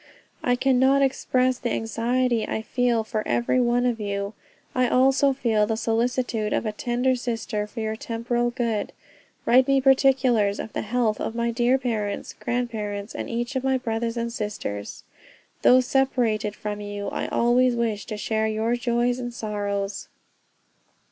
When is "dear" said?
11.51-11.77